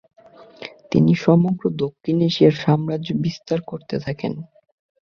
[0.91, 4.33] তিনি সমগ্র দক্ষিণ এশিয়ায় সাম্রাজ্য বিস্তার করতে থাকেন।